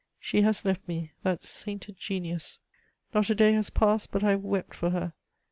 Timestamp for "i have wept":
4.23-4.73